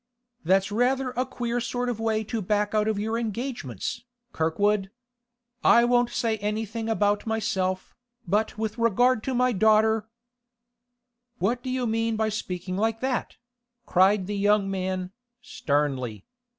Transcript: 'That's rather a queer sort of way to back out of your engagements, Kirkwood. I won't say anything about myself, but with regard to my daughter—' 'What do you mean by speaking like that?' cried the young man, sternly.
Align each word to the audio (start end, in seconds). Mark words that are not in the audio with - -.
'That's 0.43 0.71
rather 0.71 1.11
a 1.11 1.27
queer 1.27 1.61
sort 1.61 1.87
of 1.87 1.99
way 1.99 2.23
to 2.23 2.41
back 2.41 2.73
out 2.73 2.87
of 2.87 2.97
your 2.97 3.19
engagements, 3.19 4.03
Kirkwood. 4.33 4.89
I 5.63 5.85
won't 5.85 6.09
say 6.09 6.37
anything 6.39 6.89
about 6.89 7.27
myself, 7.27 7.95
but 8.27 8.57
with 8.57 8.79
regard 8.79 9.21
to 9.25 9.35
my 9.35 9.51
daughter—' 9.51 10.07
'What 11.37 11.61
do 11.61 11.69
you 11.69 11.85
mean 11.85 12.15
by 12.15 12.29
speaking 12.29 12.77
like 12.77 12.99
that?' 13.01 13.37
cried 13.85 14.25
the 14.25 14.35
young 14.37 14.71
man, 14.71 15.11
sternly. 15.39 16.25